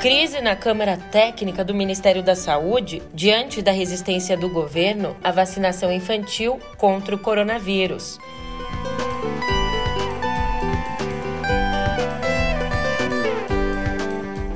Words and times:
Crise 0.00 0.40
na 0.40 0.56
Câmara 0.56 0.96
Técnica 0.96 1.62
do 1.62 1.74
Ministério 1.74 2.22
da 2.22 2.34
Saúde 2.34 3.02
diante 3.12 3.60
da 3.60 3.70
resistência 3.70 4.34
do 4.34 4.48
governo 4.48 5.14
à 5.22 5.30
vacinação 5.30 5.92
infantil 5.92 6.58
contra 6.78 7.14
o 7.14 7.18
coronavírus. 7.18 8.18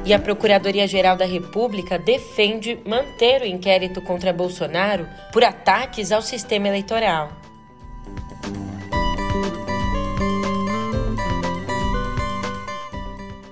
E 0.06 0.14
a 0.14 0.18
Procuradoria-Geral 0.18 1.14
da 1.14 1.26
República 1.26 1.98
defende 1.98 2.78
manter 2.86 3.42
o 3.42 3.46
inquérito 3.46 4.00
contra 4.00 4.32
Bolsonaro 4.32 5.06
por 5.30 5.44
ataques 5.44 6.10
ao 6.10 6.22
sistema 6.22 6.68
eleitoral. 6.68 7.43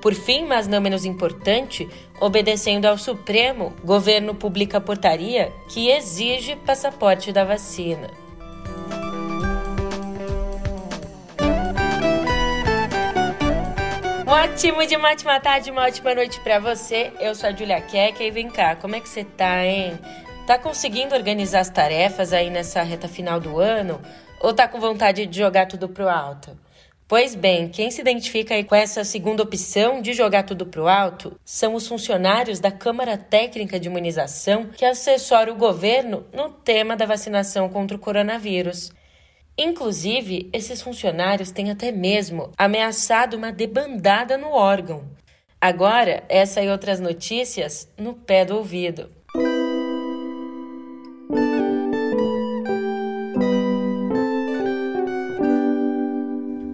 Por 0.02 0.14
fim, 0.14 0.44
mas 0.44 0.66
não 0.66 0.80
menos 0.80 1.04
importante, 1.04 1.88
obedecendo 2.20 2.86
ao 2.86 2.98
Supremo, 2.98 3.72
governo 3.84 4.34
publica 4.34 4.80
portaria 4.80 5.52
que 5.68 5.90
exige 5.90 6.56
passaporte 6.56 7.30
da 7.30 7.44
vacina. 7.44 8.10
Ótimo 14.26 14.84
de 14.84 14.96
ótima 14.96 15.38
tarde, 15.38 15.70
uma 15.70 15.82
ótima 15.82 16.16
noite 16.16 16.40
para 16.40 16.58
você. 16.58 17.12
Eu 17.20 17.32
sou 17.36 17.48
a 17.48 17.52
Julia 17.52 17.80
Keka 17.80 18.24
e 18.24 18.30
vem 18.32 18.50
cá, 18.50 18.74
como 18.74 18.96
é 18.96 19.00
que 19.00 19.08
você 19.08 19.22
tá, 19.22 19.64
hein? 19.64 19.96
Tá 20.48 20.58
conseguindo 20.58 21.14
organizar 21.14 21.60
as 21.60 21.70
tarefas 21.70 22.32
aí 22.32 22.50
nessa 22.50 22.82
reta 22.82 23.06
final 23.06 23.38
do 23.38 23.60
ano? 23.60 24.00
Ou 24.40 24.52
tá 24.52 24.66
com 24.66 24.80
vontade 24.80 25.26
de 25.26 25.38
jogar 25.38 25.66
tudo 25.66 25.88
pro 25.88 26.08
alto? 26.08 26.58
Pois 27.06 27.34
bem, 27.34 27.68
quem 27.68 27.90
se 27.90 28.00
identifica 28.00 28.62
com 28.64 28.74
essa 28.74 29.04
segunda 29.04 29.42
opção 29.42 30.00
de 30.00 30.12
jogar 30.12 30.44
tudo 30.44 30.64
pro 30.64 30.88
alto 30.88 31.38
são 31.44 31.74
os 31.74 31.86
funcionários 31.86 32.58
da 32.58 32.70
Câmara 32.70 33.18
Técnica 33.18 33.78
de 33.78 33.88
Imunização 33.88 34.68
que 34.68 34.84
assessora 34.84 35.52
o 35.52 35.56
governo 35.56 36.24
no 36.32 36.48
tema 36.48 36.96
da 36.96 37.04
vacinação 37.04 37.68
contra 37.68 37.96
o 37.96 38.00
coronavírus. 38.00 38.90
Inclusive, 39.58 40.48
esses 40.52 40.80
funcionários 40.80 41.50
têm 41.50 41.70
até 41.70 41.92
mesmo 41.92 42.50
ameaçado 42.56 43.36
uma 43.36 43.52
debandada 43.52 44.38
no 44.38 44.50
órgão. 44.50 45.04
Agora, 45.60 46.24
essa 46.28 46.62
e 46.62 46.70
outras 46.70 46.98
notícias 46.98 47.88
no 47.98 48.14
pé 48.14 48.44
do 48.44 48.56
ouvido. 48.56 49.10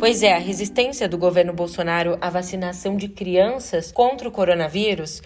Pois 0.08 0.22
é, 0.22 0.32
a 0.32 0.38
resistência 0.38 1.06
do 1.06 1.18
governo 1.18 1.52
Bolsonaro 1.52 2.16
à 2.18 2.30
vacinação 2.30 2.96
de 2.96 3.08
crianças 3.08 3.92
contra 3.92 4.26
o 4.26 4.32
coronavírus 4.32 5.20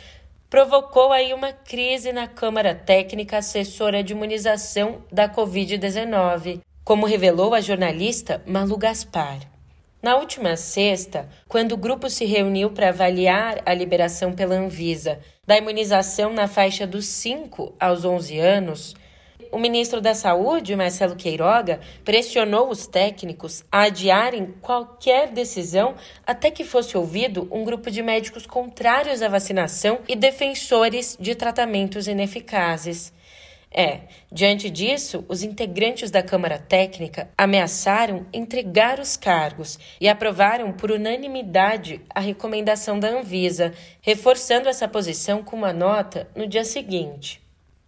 provocou 0.50 1.12
aí 1.12 1.32
uma 1.32 1.52
crise 1.52 2.12
na 2.12 2.26
Câmara 2.26 2.74
Técnica 2.74 3.38
Assessora 3.38 4.02
de 4.02 4.12
Imunização 4.12 5.04
da 5.12 5.28
Covid-19, 5.28 6.62
como 6.82 7.06
revelou 7.06 7.54
a 7.54 7.60
jornalista 7.60 8.42
Malu 8.44 8.76
Gaspar. 8.76 9.38
Na 10.02 10.16
última 10.16 10.56
sexta, 10.56 11.28
quando 11.46 11.74
o 11.74 11.76
grupo 11.76 12.10
se 12.10 12.24
reuniu 12.24 12.72
para 12.72 12.88
avaliar 12.88 13.62
a 13.64 13.72
liberação 13.72 14.32
pela 14.32 14.56
Anvisa 14.56 15.20
da 15.46 15.56
imunização 15.56 16.32
na 16.32 16.48
faixa 16.48 16.88
dos 16.88 17.06
5 17.06 17.76
aos 17.78 18.04
11 18.04 18.36
anos, 18.40 18.96
o 19.52 19.58
ministro 19.58 20.00
da 20.00 20.14
Saúde, 20.14 20.74
Marcelo 20.74 21.14
Queiroga, 21.14 21.78
pressionou 22.02 22.70
os 22.70 22.86
técnicos 22.86 23.62
a 23.70 23.82
adiarem 23.82 24.54
qualquer 24.62 25.28
decisão 25.28 25.94
até 26.26 26.50
que 26.50 26.64
fosse 26.64 26.96
ouvido 26.96 27.46
um 27.50 27.62
grupo 27.62 27.90
de 27.90 28.02
médicos 28.02 28.46
contrários 28.46 29.20
à 29.20 29.28
vacinação 29.28 30.00
e 30.08 30.16
defensores 30.16 31.18
de 31.20 31.34
tratamentos 31.34 32.08
ineficazes. 32.08 33.12
É, 33.74 34.00
diante 34.30 34.68
disso, 34.68 35.24
os 35.28 35.42
integrantes 35.42 36.10
da 36.10 36.22
Câmara 36.22 36.58
Técnica 36.58 37.30
ameaçaram 37.36 38.26
entregar 38.32 38.98
os 38.98 39.16
cargos 39.16 39.78
e 40.00 40.08
aprovaram 40.08 40.72
por 40.72 40.90
unanimidade 40.90 42.00
a 42.14 42.20
recomendação 42.20 42.98
da 42.98 43.08
Anvisa, 43.08 43.72
reforçando 44.00 44.68
essa 44.68 44.88
posição 44.88 45.42
com 45.42 45.56
uma 45.56 45.72
nota 45.72 46.28
no 46.34 46.46
dia 46.46 46.64
seguinte. 46.64 47.41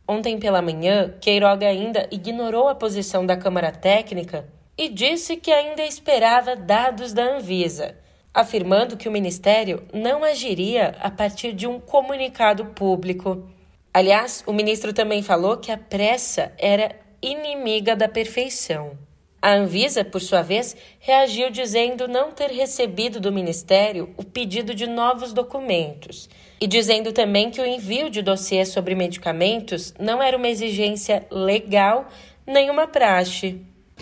Ontem 0.07 0.39
pela 0.39 0.61
manhã, 0.61 1.15
Queiroga 1.19 1.67
ainda 1.67 2.07
ignorou 2.11 2.69
a 2.69 2.75
posição 2.75 3.25
da 3.25 3.39
Câmara 3.39 3.73
Técnica 3.73 4.47
e 4.77 4.89
disse 4.89 5.37
que 5.37 5.51
ainda 5.51 5.83
esperava 5.83 6.55
dados 6.55 7.15
da 7.15 7.37
Anvisa, 7.37 7.97
afirmando 8.33 8.99
que 8.99 9.09
o 9.09 9.13
Ministério 9.13 9.83
não 9.95 10.23
agiria 10.23 10.95
a 11.01 11.11
partir 11.11 11.55
de 11.55 11.67
um 11.67 11.81
comunicado 11.81 12.67
público. 12.67 13.49
Aliás, 13.95 14.45
o 14.47 14.53
ministro 14.53 14.93
também 14.93 15.23
falou 15.23 15.57
que 15.57 15.73
a 15.73 15.79
pressa 15.79 16.53
era 16.59 16.95
inimiga 17.23 17.97
da 17.97 18.09
perfeição. 18.09 18.99
A 19.41 19.55
Anvisa, 19.55 20.05
por 20.05 20.21
sua 20.21 20.43
vez, 20.43 20.77
reagiu 20.99 21.49
dizendo 21.51 22.09
não 22.09 22.31
ter 22.33 22.51
recebido 22.51 23.21
do 23.21 23.33
Ministério 23.33 24.13
o 24.19 24.25
pedido 24.25 24.75
de 24.75 24.87
novos 24.87 25.33
documentos 25.33 26.29
e 26.65 26.67
dizendo 26.67 27.13
também 27.13 27.51
que 27.51 27.61
o 27.61 27.67
envio 27.67 28.09
de 28.09 28.23
dossiês 28.23 28.69
sobre 28.69 28.95
medicamentos 28.95 29.93
não 30.01 30.23
era 30.23 30.35
uma 30.35 30.49
exigência 30.49 31.27
legal 31.31 32.09
nem 32.47 32.71
uma 32.71 32.87
praxe. 32.87 33.61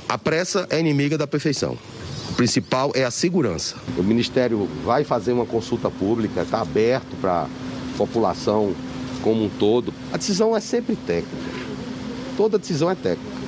A 0.08 0.16
pressa 0.16 0.68
é 0.70 0.78
inimiga 0.78 1.18
da 1.18 1.26
perfeição. 1.26 1.76
O 2.30 2.34
principal 2.34 2.92
é 2.94 3.02
a 3.02 3.10
segurança. 3.10 3.74
O 3.98 4.02
Ministério 4.04 4.68
vai 4.84 5.02
fazer 5.02 5.32
uma 5.32 5.44
consulta 5.44 5.90
pública, 5.90 6.42
está 6.42 6.60
aberto 6.60 7.16
para 7.20 7.42
a 7.42 7.48
população 7.98 8.72
como 9.24 9.42
um 9.42 9.48
todo. 9.48 9.92
A 10.12 10.16
decisão 10.16 10.56
é 10.56 10.60
sempre 10.60 10.94
técnica. 10.94 11.36
Toda 12.36 12.60
decisão 12.60 12.88
é 12.88 12.94
técnica 12.94 13.42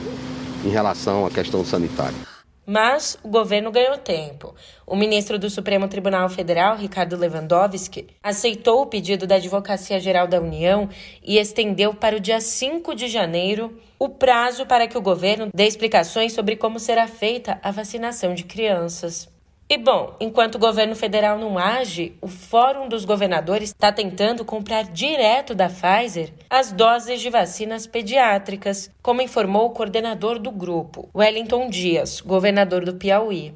em 0.64 0.70
relação 0.70 1.25
à 1.25 1.31
questão 1.31 1.64
sanitária. 1.64 2.34
Mas 2.66 3.19
o 3.22 3.28
governo 3.28 3.70
ganhou 3.70 3.98
tempo. 3.98 4.54
O 4.86 4.97
ministro 4.97 5.38
do 5.38 5.50
Supremo 5.50 5.88
Tribunal 5.88 6.28
Federal, 6.28 6.76
Ricardo 6.76 7.16
Lewandowski, 7.16 8.06
aceitou 8.22 8.82
o 8.82 8.86
pedido 8.86 9.26
da 9.26 9.36
Advocacia 9.36 10.00
Geral 10.00 10.26
da 10.26 10.41
União 10.41 10.88
e 11.22 11.36
estendeu 11.36 11.92
para 11.92 12.16
o 12.16 12.20
dia 12.20 12.41
5 12.41 12.94
de 12.94 13.08
janeiro 13.08 13.78
o 13.98 14.08
prazo 14.08 14.66
para 14.66 14.86
que 14.86 14.97
o 14.97 15.02
governo 15.02 15.50
dê 15.54 15.66
explicações 15.66 16.32
sobre 16.32 16.56
como 16.56 16.78
será 16.78 17.06
feita 17.06 17.58
a 17.62 17.70
vacinação 17.70 18.34
de 18.34 18.44
crianças. 18.44 19.34
E 19.66 19.78
bom, 19.78 20.14
enquanto 20.20 20.56
o 20.56 20.58
governo 20.58 20.94
federal 20.94 21.38
não 21.38 21.56
age, 21.56 22.19
o 22.20 22.28
Fórum 22.28 22.86
dos 22.86 23.06
Governadores 23.06 23.70
está 23.70 23.91
tentando 23.91 24.44
comprar 24.44 24.84
direto 24.84 25.54
da 25.54 25.70
Pfizer 25.70 26.34
as 26.50 26.70
doses 26.70 27.20
de 27.22 27.30
vacinas 27.30 27.86
pediátricas, 27.86 28.91
como 29.02 29.22
informou 29.22 29.66
o 29.66 29.70
coordenador 29.70 30.38
do 30.38 30.50
grupo, 30.50 31.08
Wellington 31.14 31.70
Dias, 31.70 32.20
governador 32.20 32.84
do 32.84 32.94
Piauí. 32.94 33.54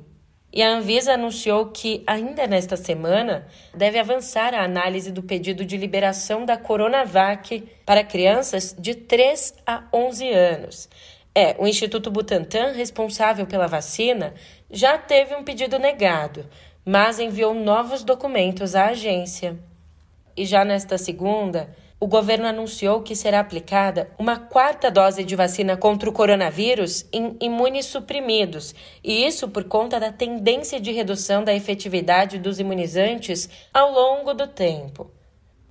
E 0.51 0.63
a 0.63 0.71
Anvisa 0.71 1.13
anunciou 1.13 1.67
que, 1.67 2.03
ainda 2.07 2.47
nesta 2.47 2.75
semana, 2.75 3.47
deve 3.75 3.99
avançar 3.99 4.55
a 4.55 4.65
análise 4.65 5.13
do 5.13 5.23
pedido 5.23 5.63
de 5.63 5.77
liberação 5.77 6.47
da 6.47 6.57
Coronavac 6.57 7.69
para 7.85 8.03
crianças 8.03 8.75
de 8.79 8.95
3 8.95 9.57
a 9.67 9.85
11 9.93 10.31
anos. 10.31 10.89
É, 11.35 11.55
o 11.57 11.69
Instituto 11.69 12.11
Butantan, 12.11 12.73
responsável 12.73 13.47
pela 13.47 13.69
vacina, 13.69 14.35
já 14.71 14.99
teve 14.99 15.35
um 15.35 15.43
pedido 15.43 15.79
negado, 15.79 16.47
mas 16.85 17.19
enviou 17.19 17.55
novos 17.55 18.03
documentos 18.03 18.75
à 18.75 18.87
agência. 18.87 19.59
E 20.37 20.45
já 20.45 20.65
nesta 20.65 20.97
segunda, 20.99 21.75
o 22.01 22.07
governo 22.07 22.47
anunciou 22.47 23.03
que 23.03 23.17
será 23.17 23.41
aplicada 23.41 24.09
uma 24.19 24.39
quarta 24.39 24.89
dose 24.91 25.25
de 25.25 25.35
vacina 25.35 25.77
contra 25.77 26.09
o 26.09 26.13
coronavírus 26.13 27.05
em 27.13 27.37
imunossuprimidos, 27.41 28.75
e 29.03 29.27
isso 29.27 29.49
por 29.49 29.65
conta 29.65 29.99
da 29.99 30.13
tendência 30.13 30.79
de 30.79 30.93
redução 30.93 31.43
da 31.43 31.55
efetividade 31.55 32.39
dos 32.39 32.61
imunizantes 32.61 33.49
ao 33.75 33.93
longo 33.93 34.33
do 34.33 34.47
tempo. 34.47 35.11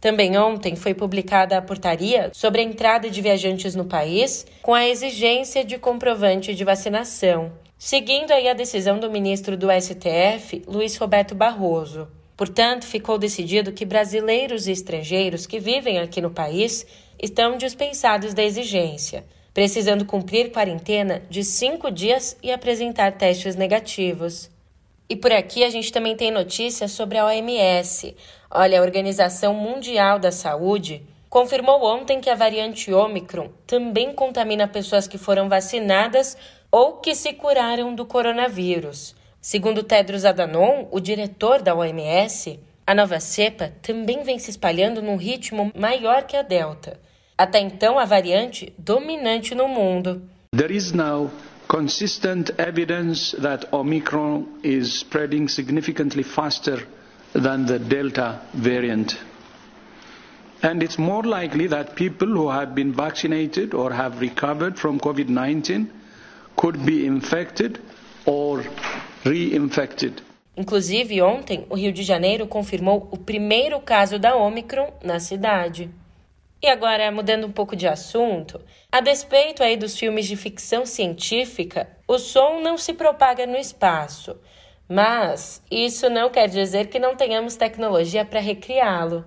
Também 0.01 0.37
ontem 0.37 0.75
foi 0.75 0.93
publicada 0.93 1.57
a 1.57 1.61
portaria 1.61 2.29
sobre 2.33 2.61
a 2.61 2.63
entrada 2.63 3.09
de 3.09 3.21
viajantes 3.21 3.73
no 3.73 3.85
país 3.85 4.45
com 4.61 4.73
a 4.73 4.85
exigência 4.85 5.63
de 5.63 5.77
comprovante 5.77 6.53
de 6.53 6.63
vacinação, 6.63 7.51
seguindo 7.77 8.31
aí 8.31 8.47
a 8.47 8.53
decisão 8.53 8.99
do 8.99 9.11
ministro 9.11 9.55
do 9.55 9.67
STF, 9.71 10.63
Luiz 10.67 10.97
Roberto 10.97 11.35
Barroso. 11.35 12.07
Portanto, 12.35 12.85
ficou 12.85 13.17
decidido 13.17 13.71
que 13.71 13.85
brasileiros 13.85 14.67
e 14.67 14.71
estrangeiros 14.71 15.45
que 15.45 15.59
vivem 15.59 15.99
aqui 15.99 16.21
no 16.21 16.29
país 16.29 16.85
estão 17.21 17.57
dispensados 17.57 18.33
da 18.33 18.43
exigência, 18.43 19.25
precisando 19.53 20.05
cumprir 20.05 20.51
quarentena 20.51 21.23
de 21.29 21.43
cinco 21.43 21.89
dias 21.89 22.37
e 22.43 22.51
apresentar 22.51 23.13
testes 23.13 23.55
negativos. 23.55 24.51
E 25.09 25.15
por 25.15 25.31
aqui 25.31 25.63
a 25.63 25.69
gente 25.69 25.91
também 25.91 26.15
tem 26.15 26.29
notícias 26.29 26.91
sobre 26.91 27.17
a 27.17 27.25
OMS. 27.25 28.15
Olha, 28.51 28.79
a 28.79 28.83
Organização 28.83 29.53
Mundial 29.53 30.19
da 30.19 30.31
Saúde 30.31 31.01
confirmou 31.29 31.83
ontem 31.83 32.21
que 32.21 32.29
a 32.29 32.35
variante 32.35 32.93
Omicron 32.93 33.49
também 33.65 34.13
contamina 34.13 34.67
pessoas 34.67 35.07
que 35.07 35.17
foram 35.17 35.49
vacinadas 35.49 36.37
ou 36.71 36.97
que 36.97 37.15
se 37.15 37.33
curaram 37.33 37.93
do 37.95 38.05
coronavírus. 38.05 39.15
Segundo 39.41 39.83
Tedros 39.83 40.25
Adhanom, 40.25 40.87
o 40.91 40.99
diretor 40.99 41.61
da 41.61 41.75
OMS, 41.75 42.59
A 42.89 42.95
nova 42.95 43.19
cepa 43.19 43.73
também 43.81 44.23
vem 44.23 44.39
se 44.39 44.49
espalhando 44.49 45.01
num 45.01 45.17
ritmo 45.17 45.73
maior 45.77 46.23
que 46.23 46.37
a 46.37 46.41
Delta. 46.41 46.97
Até 47.37 47.59
então, 47.59 47.99
a 47.99 48.05
variante 48.05 48.73
dominante 48.77 49.53
no 49.53 49.67
mundo. 49.67 50.21
There 50.55 50.73
is 50.73 50.93
now 50.93 51.29
consistent 51.67 52.49
evidence 52.57 53.35
that 53.41 53.67
Omicron 53.73 54.45
is 54.63 55.01
spreading 55.01 55.49
significantly 55.49 56.23
faster 56.23 56.87
than 57.33 57.65
the 57.65 57.77
Delta 57.77 58.39
variant. 58.53 59.17
And 60.63 60.81
it's 60.81 60.97
more 60.97 61.27
likely 61.27 61.67
that 61.67 61.93
people 61.95 62.29
who 62.29 62.49
have 62.49 62.73
been 62.73 62.93
vaccinated 62.93 63.73
or 63.73 63.91
have 63.91 64.21
recovered 64.21 64.79
from 64.79 64.97
COVID 64.97 65.27
19 65.27 65.91
could 66.57 66.79
be 66.79 67.05
infected 67.05 67.79
or 68.25 68.63
reinfected. 69.23 70.23
Inclusive, 70.57 71.21
ontem, 71.21 71.67
o 71.69 71.75
Rio 71.75 71.93
de 71.93 72.01
Janeiro 72.01 72.47
confirmou 72.47 73.07
o 73.11 73.17
primeiro 73.17 73.79
caso 73.79 74.17
da 74.17 74.35
Omicron 74.35 74.91
na 75.03 75.19
cidade. 75.19 75.89
E 76.59 76.67
agora, 76.67 77.11
mudando 77.11 77.45
um 77.45 77.51
pouco 77.51 77.75
de 77.75 77.87
assunto, 77.87 78.59
a 78.91 78.99
despeito 78.99 79.61
aí 79.61 79.77
dos 79.77 79.95
filmes 79.95 80.25
de 80.25 80.35
ficção 80.35 80.83
científica, 80.83 81.87
o 82.07 82.17
som 82.17 82.59
não 82.59 82.75
se 82.75 82.93
propaga 82.93 83.45
no 83.45 83.55
espaço. 83.55 84.35
Mas 84.89 85.61
isso 85.69 86.09
não 86.09 86.31
quer 86.31 86.49
dizer 86.49 86.87
que 86.87 86.97
não 86.97 87.15
tenhamos 87.15 87.55
tecnologia 87.55 88.25
para 88.25 88.39
recriá-lo. 88.39 89.23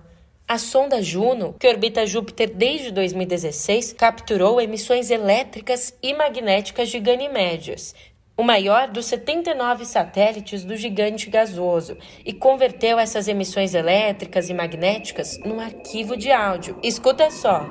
A 0.51 0.57
sonda 0.57 1.01
Juno, 1.01 1.55
que 1.57 1.65
orbita 1.65 2.05
Júpiter 2.05 2.49
desde 2.53 2.91
2016, 2.91 3.93
capturou 3.93 4.59
emissões 4.59 5.09
elétricas 5.09 5.97
e 6.03 6.13
magnéticas 6.13 6.89
de 6.89 6.99
Ganímedes, 6.99 7.95
o 8.35 8.43
maior 8.43 8.89
dos 8.89 9.05
79 9.05 9.85
satélites 9.85 10.65
do 10.65 10.75
gigante 10.75 11.29
gasoso, 11.29 11.97
e 12.25 12.33
converteu 12.33 12.99
essas 12.99 13.29
emissões 13.29 13.73
elétricas 13.73 14.49
e 14.49 14.53
magnéticas 14.53 15.39
num 15.45 15.61
arquivo 15.61 16.17
de 16.17 16.33
áudio. 16.33 16.77
Escuta 16.83 17.31
só. 17.31 17.65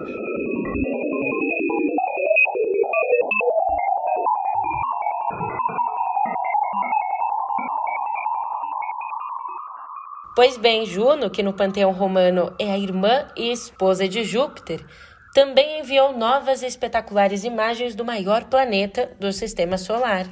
Pois 10.35 10.56
bem, 10.56 10.87
Juno, 10.87 11.29
que 11.29 11.43
no 11.43 11.53
panteão 11.53 11.93
romano 11.93 12.55
é 12.59 12.71
a 12.71 12.79
irmã 12.79 13.27
e 13.37 13.50
esposa 13.50 14.06
de 14.06 14.23
Júpiter, 14.23 14.85
também 15.35 15.81
enviou 15.81 16.17
novas 16.17 16.62
e 16.62 16.67
espetaculares 16.67 17.44
imagens 17.44 17.94
do 17.94 18.05
maior 18.05 18.44
planeta 18.44 19.11
do 19.19 19.32
sistema 19.32 19.77
solar. 19.77 20.27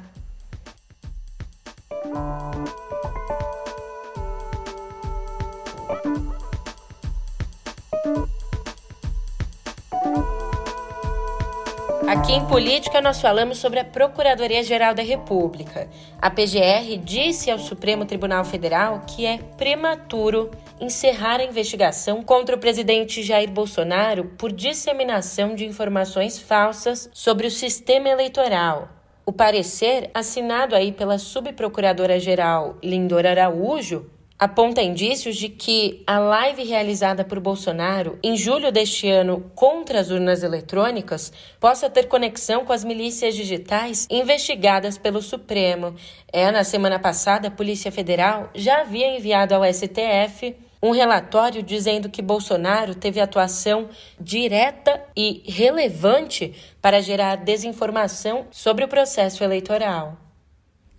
Aqui 12.29 12.37
em 12.37 12.45
Política, 12.45 13.01
nós 13.01 13.19
falamos 13.19 13.57
sobre 13.57 13.79
a 13.79 13.83
Procuradoria-Geral 13.83 14.93
da 14.93 15.01
República. 15.01 15.89
A 16.21 16.29
PGR 16.29 16.95
disse 17.03 17.49
ao 17.49 17.57
Supremo 17.57 18.05
Tribunal 18.05 18.45
Federal 18.45 19.01
que 19.07 19.25
é 19.25 19.39
prematuro 19.57 20.51
encerrar 20.79 21.39
a 21.39 21.43
investigação 21.43 22.21
contra 22.21 22.55
o 22.55 22.59
presidente 22.59 23.23
Jair 23.23 23.49
Bolsonaro 23.49 24.25
por 24.37 24.51
disseminação 24.51 25.55
de 25.55 25.65
informações 25.65 26.37
falsas 26.37 27.09
sobre 27.11 27.47
o 27.47 27.51
sistema 27.51 28.09
eleitoral. 28.09 28.89
O 29.25 29.33
parecer, 29.33 30.11
assinado 30.13 30.75
aí 30.75 30.91
pela 30.91 31.17
subprocuradora-geral 31.17 32.77
Lindor 32.83 33.25
Araújo, 33.25 34.05
aponta 34.39 34.81
indícios 34.81 35.35
de 35.35 35.49
que 35.49 36.01
a 36.07 36.17
live 36.17 36.63
realizada 36.63 37.25
por 37.25 37.41
Bolsonaro 37.41 38.17
em 38.23 38.37
julho 38.37 38.71
deste 38.71 39.09
ano 39.09 39.51
contra 39.53 39.99
as 39.99 40.09
urnas 40.09 40.43
eletrônicas 40.43 41.33
possa 41.59 41.89
ter 41.89 42.07
conexão 42.07 42.63
com 42.63 42.71
as 42.71 42.85
milícias 42.85 43.35
digitais 43.35 44.07
investigadas 44.09 44.97
pelo 44.97 45.21
Supremo. 45.21 45.93
É, 46.31 46.49
na 46.51 46.63
semana 46.63 46.97
passada, 46.97 47.49
a 47.49 47.51
Polícia 47.51 47.91
Federal 47.91 48.49
já 48.55 48.79
havia 48.79 49.13
enviado 49.17 49.53
ao 49.53 49.65
STF 49.65 50.55
um 50.81 50.91
relatório 50.91 51.61
dizendo 51.61 52.09
que 52.09 52.21
Bolsonaro 52.21 52.95
teve 52.95 53.19
atuação 53.19 53.89
direta 54.17 55.03
e 55.17 55.43
relevante 55.45 56.55
para 56.81 57.01
gerar 57.01 57.35
desinformação 57.35 58.47
sobre 58.49 58.85
o 58.85 58.87
processo 58.87 59.43
eleitoral. 59.43 60.28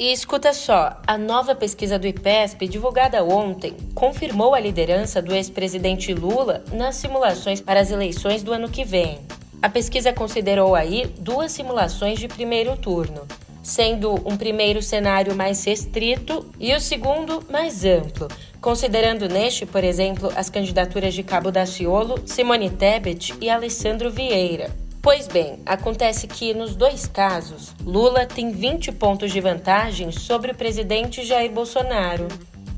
E 0.00 0.10
escuta 0.14 0.54
só, 0.54 0.98
a 1.06 1.18
nova 1.18 1.54
pesquisa 1.54 1.98
do 1.98 2.06
IPESP, 2.06 2.66
divulgada 2.66 3.22
ontem, 3.22 3.76
confirmou 3.94 4.54
a 4.54 4.58
liderança 4.58 5.20
do 5.20 5.34
ex-presidente 5.34 6.14
Lula 6.14 6.64
nas 6.72 6.96
simulações 6.96 7.60
para 7.60 7.80
as 7.80 7.90
eleições 7.90 8.42
do 8.42 8.50
ano 8.50 8.70
que 8.70 8.82
vem. 8.82 9.18
A 9.60 9.68
pesquisa 9.68 10.10
considerou 10.10 10.74
aí 10.74 11.04
duas 11.18 11.52
simulações 11.52 12.18
de 12.18 12.28
primeiro 12.28 12.78
turno, 12.78 13.28
sendo 13.62 14.14
um 14.26 14.38
primeiro 14.38 14.80
cenário 14.80 15.36
mais 15.36 15.62
restrito 15.66 16.50
e 16.58 16.74
o 16.74 16.80
segundo 16.80 17.44
mais 17.50 17.84
amplo, 17.84 18.26
considerando 18.58 19.28
neste, 19.28 19.66
por 19.66 19.84
exemplo, 19.84 20.32
as 20.34 20.48
candidaturas 20.48 21.12
de 21.12 21.22
Cabo 21.22 21.52
Daciolo, 21.52 22.22
Simone 22.24 22.70
Tebet 22.70 23.34
e 23.38 23.50
Alessandro 23.50 24.10
Vieira. 24.10 24.79
Pois 25.02 25.26
bem, 25.26 25.60
acontece 25.64 26.26
que 26.26 26.52
nos 26.52 26.76
dois 26.76 27.06
casos, 27.06 27.74
Lula 27.82 28.26
tem 28.26 28.50
20 28.50 28.92
pontos 28.92 29.32
de 29.32 29.40
vantagem 29.40 30.12
sobre 30.12 30.52
o 30.52 30.54
presidente 30.54 31.24
Jair 31.24 31.50
Bolsonaro. 31.50 32.28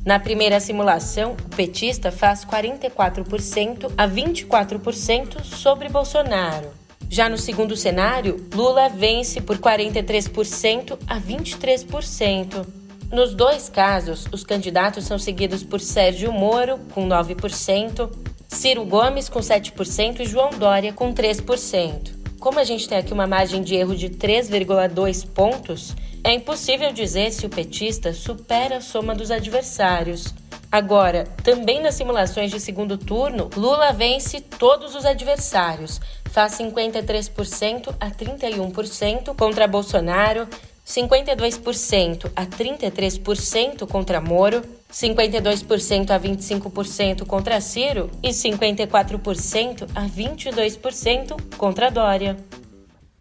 Na 0.07 0.21
primeira 0.21 0.61
simulação, 0.61 1.33
o 1.33 1.57
petista 1.57 2.13
faz 2.13 2.45
44% 2.45 3.93
a 3.99 4.07
24% 4.07 5.43
sobre 5.43 5.89
Bolsonaro. 5.89 6.71
Já 7.11 7.29
no 7.29 7.37
segundo 7.37 7.77
cenário, 7.77 8.49
Lula 8.55 8.89
vence 8.89 9.41
por 9.41 9.59
43% 9.59 10.97
a 11.09 11.21
23%. 11.21 12.65
Nos 13.13 13.35
dois 13.35 13.69
casos, 13.69 14.27
os 14.33 14.45
candidatos 14.45 15.05
são 15.05 15.19
seguidos 15.19 15.65
por 15.65 15.81
Sérgio 15.81 16.33
Moro, 16.33 16.79
com 16.95 17.07
9%, 17.07 18.11
Ciro 18.53 18.85
Gomes 18.85 19.29
com 19.29 19.41
7% 19.41 20.21
e 20.21 20.27
João 20.27 20.51
Dória 20.51 20.93
com 20.93 21.13
3%. 21.13 22.13
Como 22.39 22.61
a 22.61 22.65
gente 22.65 22.87
tem 22.89 22.99
aqui 22.99 23.13
uma 23.13 23.27
margem 23.27 23.63
de 23.63 23.75
erro 23.75 23.97
de 23.97 24.11
3,2 24.11 25.27
pontos, 25.27 25.97
é 26.23 26.33
impossível 26.33 26.93
dizer 26.93 27.33
se 27.33 27.47
o 27.47 27.49
petista 27.49 28.13
supera 28.13 28.77
a 28.77 28.81
soma 28.81 29.15
dos 29.15 29.31
adversários. 29.31 30.35
Agora, 30.71 31.25
também 31.43 31.81
nas 31.81 31.95
simulações 31.95 32.51
de 32.51 32.61
segundo 32.61 32.97
turno, 32.97 33.49
Lula 33.57 33.93
vence 33.93 34.41
todos 34.41 34.95
os 34.95 35.07
adversários, 35.07 36.01
faz 36.31 36.53
53% 36.53 37.95
a 37.99 38.11
31% 38.11 39.35
contra 39.35 39.67
Bolsonaro, 39.67 40.47
52% 40.87 42.31
a 42.37 42.45
33% 42.47 43.87
contra 43.89 44.21
Moro, 44.21 44.63
52% 44.93 46.11
a 46.11 46.21
25% 46.21 47.25
contra 47.27 47.61
Ciro 47.61 48.11
e 48.23 48.29
54% 48.29 49.89
a 49.95 50.07
22% 50.07 51.57
contra 51.57 51.91
Dória. 51.91 52.37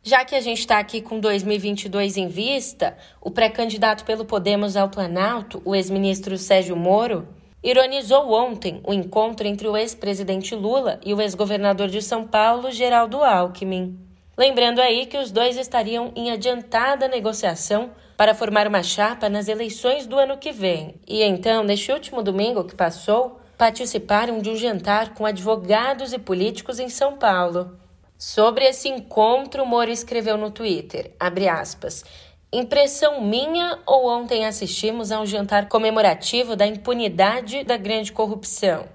Já 0.03 0.25
que 0.25 0.35
a 0.35 0.41
gente 0.41 0.59
está 0.59 0.79
aqui 0.79 1.01
com 1.01 1.19
2022 1.19 2.17
em 2.17 2.27
vista, 2.27 2.97
o 3.21 3.31
pré-candidato 3.31 4.03
pelo 4.03 4.25
Podemos 4.25 4.75
ao 4.75 4.89
Planalto, 4.89 5.61
o 5.63 5.73
ex-ministro 5.73 6.37
Sérgio 6.37 6.75
Moro, 6.75 7.27
ironizou 7.63 8.31
ontem 8.31 8.81
o 8.83 8.93
encontro 8.93 9.47
entre 9.47 9.67
o 9.67 9.77
ex-presidente 9.77 10.55
Lula 10.55 10.99
e 11.05 11.13
o 11.13 11.21
ex-governador 11.21 11.87
de 11.87 12.01
São 12.01 12.27
Paulo, 12.27 12.71
Geraldo 12.71 13.23
Alckmin. 13.23 14.10
Lembrando 14.37 14.79
aí 14.79 15.05
que 15.05 15.17
os 15.17 15.31
dois 15.31 15.57
estariam 15.57 16.11
em 16.15 16.31
adiantada 16.31 17.07
negociação 17.07 17.91
para 18.15 18.33
formar 18.33 18.67
uma 18.67 18.81
chapa 18.81 19.27
nas 19.27 19.47
eleições 19.47 20.05
do 20.05 20.17
ano 20.17 20.37
que 20.37 20.51
vem. 20.51 20.95
E 21.07 21.21
então, 21.21 21.63
neste 21.63 21.91
último 21.91 22.23
domingo 22.23 22.63
que 22.63 22.75
passou, 22.75 23.39
participaram 23.57 24.39
de 24.39 24.49
um 24.49 24.55
jantar 24.55 25.13
com 25.13 25.25
advogados 25.25 26.13
e 26.13 26.19
políticos 26.19 26.79
em 26.79 26.89
São 26.89 27.17
Paulo. 27.17 27.77
Sobre 28.17 28.65
esse 28.65 28.87
encontro, 28.87 29.65
Moro 29.65 29.91
escreveu 29.91 30.37
no 30.37 30.51
Twitter, 30.51 31.11
aspas, 31.19 32.05
Impressão 32.53 33.21
minha 33.21 33.79
ou 33.85 34.09
ontem 34.09 34.45
assistimos 34.45 35.11
a 35.11 35.21
um 35.21 35.25
jantar 35.25 35.69
comemorativo 35.69 36.55
da 36.55 36.67
impunidade 36.67 37.63
da 37.63 37.77
grande 37.77 38.11
corrupção? 38.11 38.87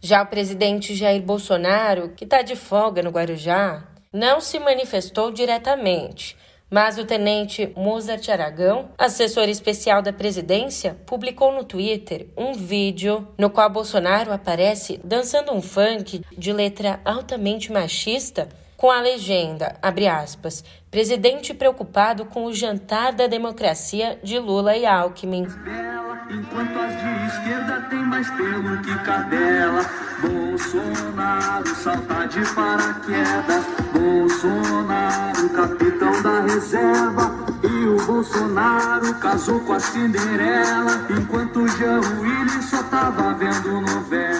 Já 0.00 0.22
o 0.22 0.26
presidente 0.26 0.94
Jair 0.94 1.22
Bolsonaro, 1.22 2.14
que 2.16 2.24
está 2.24 2.42
de 2.42 2.56
folga 2.56 3.02
no 3.02 3.10
Guarujá, 3.10 3.86
não 4.12 4.40
se 4.40 4.58
manifestou 4.58 5.30
diretamente, 5.30 6.36
mas 6.68 6.98
o 6.98 7.04
tenente 7.04 7.72
Mozart 7.76 8.28
Aragão, 8.28 8.90
assessor 8.96 9.48
especial 9.48 10.00
da 10.02 10.12
presidência, 10.12 10.96
publicou 11.06 11.52
no 11.52 11.64
Twitter 11.64 12.28
um 12.36 12.52
vídeo 12.52 13.28
no 13.38 13.50
qual 13.50 13.68
Bolsonaro 13.68 14.32
aparece 14.32 15.00
dançando 15.04 15.52
um 15.52 15.60
funk 15.60 16.22
de 16.36 16.52
letra 16.52 17.00
altamente 17.04 17.70
machista 17.70 18.48
com 18.82 18.90
a 18.90 19.00
legenda, 19.00 19.76
abre 19.80 20.08
aspas, 20.08 20.64
presidente 20.90 21.54
preocupado 21.54 22.24
com 22.24 22.46
o 22.46 22.52
jantar 22.52 23.12
da 23.12 23.28
democracia 23.28 24.18
de 24.24 24.40
Lula 24.40 24.76
e 24.76 24.84
Alckmin. 24.84 25.46
enquanto 26.28 26.78
as 26.80 27.00
de 27.00 27.26
esquerda 27.28 27.82
tem 27.88 28.00
mais 28.00 28.28
pelo 28.30 28.82
que 28.82 28.98
cadela. 29.04 29.88
Bolsonaro 30.20 31.76
salta 31.76 32.26
de 32.26 32.40
paraquedas, 32.54 33.64
Bolsonaro 33.92 35.48
capitão 35.50 36.20
da 36.20 36.40
reserva. 36.40 37.52
E 37.62 37.86
o 37.86 38.04
Bolsonaro 38.04 39.14
casou 39.20 39.60
com 39.60 39.74
a 39.74 39.78
Cinderela, 39.78 41.06
enquanto 41.08 41.60
o 41.60 41.68
Jean 41.68 42.00
Willis 42.20 42.64
só 42.64 42.82
tava 42.82 43.32
vendo 43.34 43.80
novela. 43.80 44.31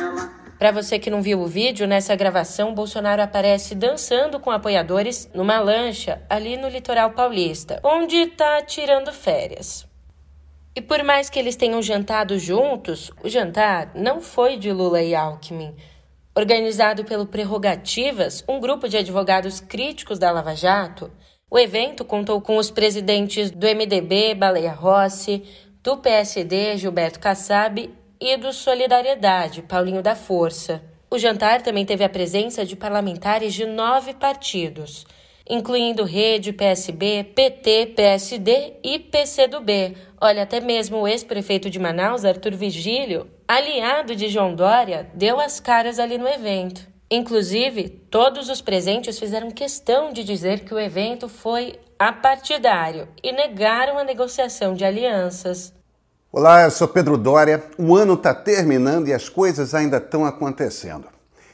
Para 0.62 0.70
você 0.70 0.96
que 0.96 1.10
não 1.10 1.20
viu 1.20 1.40
o 1.40 1.48
vídeo, 1.48 1.88
nessa 1.88 2.14
gravação, 2.14 2.72
Bolsonaro 2.72 3.20
aparece 3.20 3.74
dançando 3.74 4.38
com 4.38 4.48
apoiadores 4.48 5.28
numa 5.34 5.58
lancha 5.58 6.22
ali 6.30 6.56
no 6.56 6.68
litoral 6.68 7.10
paulista, 7.10 7.80
onde 7.82 8.14
está 8.14 8.62
tirando 8.62 9.12
férias. 9.12 9.84
E 10.76 10.80
por 10.80 11.02
mais 11.02 11.28
que 11.28 11.36
eles 11.36 11.56
tenham 11.56 11.82
jantado 11.82 12.38
juntos, 12.38 13.10
o 13.24 13.28
jantar 13.28 13.90
não 13.96 14.20
foi 14.20 14.56
de 14.56 14.70
Lula 14.70 15.02
e 15.02 15.16
Alckmin. 15.16 15.74
Organizado 16.32 17.04
pelo 17.04 17.26
Prerrogativas, 17.26 18.44
um 18.48 18.60
grupo 18.60 18.88
de 18.88 18.98
advogados 18.98 19.58
críticos 19.58 20.16
da 20.16 20.30
Lava 20.30 20.54
Jato, 20.54 21.10
o 21.50 21.58
evento 21.58 22.04
contou 22.04 22.40
com 22.40 22.56
os 22.56 22.70
presidentes 22.70 23.50
do 23.50 23.66
MDB, 23.66 24.36
Baleia 24.36 24.72
Rossi, 24.72 25.42
do 25.82 25.96
PSD, 25.96 26.76
Gilberto 26.76 27.18
Kassab, 27.18 27.90
e 28.22 28.36
do 28.36 28.52
Solidariedade, 28.52 29.62
Paulinho 29.62 30.00
da 30.00 30.14
Força. 30.14 30.80
O 31.10 31.18
jantar 31.18 31.60
também 31.60 31.84
teve 31.84 32.04
a 32.04 32.08
presença 32.08 32.64
de 32.64 32.76
parlamentares 32.76 33.52
de 33.52 33.66
nove 33.66 34.14
partidos, 34.14 35.04
incluindo 35.50 36.04
Rede, 36.04 36.52
PSB, 36.52 37.24
PT, 37.34 37.94
PSD 37.96 38.74
e 38.84 39.00
PCdoB. 39.00 39.96
Olha, 40.20 40.44
até 40.44 40.60
mesmo 40.60 40.98
o 40.98 41.08
ex-prefeito 41.08 41.68
de 41.68 41.80
Manaus, 41.80 42.24
Arthur 42.24 42.54
Vigílio, 42.54 43.28
aliado 43.48 44.14
de 44.14 44.28
João 44.28 44.54
Dória, 44.54 45.10
deu 45.12 45.40
as 45.40 45.58
caras 45.58 45.98
ali 45.98 46.16
no 46.16 46.28
evento. 46.28 46.86
Inclusive, 47.10 47.88
todos 47.88 48.48
os 48.48 48.60
presentes 48.60 49.18
fizeram 49.18 49.50
questão 49.50 50.12
de 50.12 50.22
dizer 50.22 50.60
que 50.60 50.72
o 50.72 50.78
evento 50.78 51.28
foi 51.28 51.74
apartidário 51.98 53.08
e 53.20 53.32
negaram 53.32 53.98
a 53.98 54.04
negociação 54.04 54.74
de 54.74 54.84
alianças. 54.84 55.74
Olá, 56.34 56.62
eu 56.62 56.70
sou 56.70 56.88
Pedro 56.88 57.18
Dória. 57.18 57.62
O 57.76 57.94
ano 57.94 58.14
está 58.14 58.32
terminando 58.32 59.06
e 59.06 59.12
as 59.12 59.28
coisas 59.28 59.74
ainda 59.74 59.98
estão 59.98 60.24
acontecendo. 60.24 61.04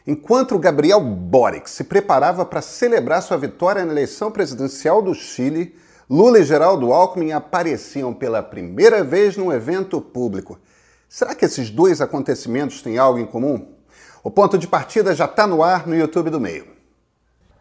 Enquanto 0.06 0.56
Gabriel 0.56 1.00
Boric 1.00 1.68
se 1.68 1.82
preparava 1.82 2.44
para 2.44 2.62
celebrar 2.62 3.20
sua 3.20 3.36
vitória 3.36 3.84
na 3.84 3.90
eleição 3.90 4.30
presidencial 4.30 5.02
do 5.02 5.16
Chile, 5.16 5.74
Lula 6.08 6.38
e 6.38 6.44
Geraldo 6.44 6.92
Alckmin 6.92 7.32
apareciam 7.32 8.14
pela 8.14 8.40
primeira 8.40 9.02
vez 9.02 9.36
num 9.36 9.52
evento 9.52 10.00
público. 10.00 10.60
Será 11.08 11.34
que 11.34 11.44
esses 11.44 11.70
dois 11.70 12.00
acontecimentos 12.00 12.80
têm 12.80 12.98
algo 12.98 13.18
em 13.18 13.26
comum? 13.26 13.74
O 14.22 14.30
ponto 14.30 14.56
de 14.56 14.68
partida 14.68 15.12
já 15.12 15.24
está 15.24 15.44
no 15.44 15.60
ar 15.60 15.88
no 15.88 15.96
YouTube 15.96 16.30
do 16.30 16.38
Meio. 16.38 16.77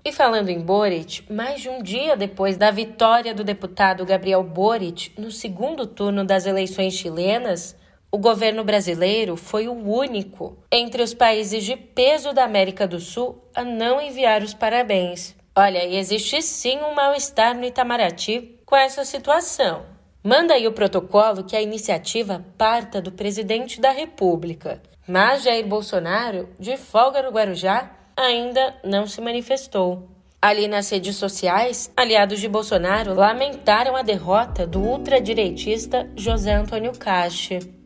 E 0.07 0.11
falando 0.13 0.47
em 0.47 0.61
Boric, 0.61 1.29
mais 1.29 1.59
de 1.59 1.67
um 1.67 1.83
dia 1.83 2.15
depois 2.15 2.55
da 2.55 2.71
vitória 2.71 3.35
do 3.35 3.43
deputado 3.43 4.05
Gabriel 4.05 4.41
Boric 4.41 5.11
no 5.17 5.29
segundo 5.29 5.85
turno 5.85 6.23
das 6.23 6.45
eleições 6.45 6.93
chilenas, 6.93 7.75
o 8.09 8.17
governo 8.17 8.63
brasileiro 8.63 9.35
foi 9.35 9.67
o 9.67 9.73
único 9.73 10.57
entre 10.71 11.03
os 11.03 11.13
países 11.13 11.65
de 11.65 11.75
peso 11.75 12.31
da 12.31 12.45
América 12.45 12.87
do 12.87 13.01
Sul 13.01 13.43
a 13.53 13.65
não 13.65 13.99
enviar 13.99 14.41
os 14.41 14.53
parabéns. 14.53 15.35
Olha, 15.53 15.83
e 15.83 15.97
existe 15.97 16.41
sim 16.41 16.77
um 16.77 16.95
mal-estar 16.95 17.53
no 17.53 17.65
Itamaraty 17.65 18.61
com 18.65 18.77
essa 18.77 19.03
situação. 19.03 19.83
Manda 20.23 20.53
aí 20.53 20.65
o 20.69 20.71
protocolo 20.71 21.43
que 21.43 21.53
a 21.57 21.61
iniciativa 21.61 22.45
parta 22.57 23.01
do 23.01 23.11
presidente 23.11 23.81
da 23.81 23.91
República. 23.91 24.81
Mas 25.05 25.43
Jair 25.43 25.67
Bolsonaro, 25.67 26.47
de 26.57 26.77
folga 26.77 27.21
no 27.21 27.31
Guarujá, 27.31 27.96
ainda 28.17 28.75
não 28.83 29.05
se 29.05 29.21
manifestou. 29.21 30.09
Ali 30.41 30.67
nas 30.67 30.89
redes 30.89 31.15
sociais, 31.15 31.91
aliados 31.95 32.39
de 32.39 32.47
Bolsonaro 32.47 33.13
lamentaram 33.13 33.95
a 33.95 34.01
derrota 34.01 34.67
do 34.67 34.79
ultradireitista 34.79 36.09
José 36.15 36.53
Antônio 36.53 36.91
Cache. 36.97 37.76